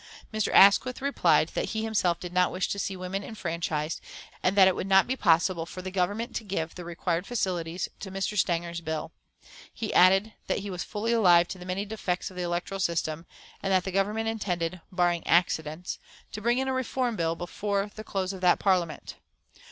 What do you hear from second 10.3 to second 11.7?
that he was fully alive to the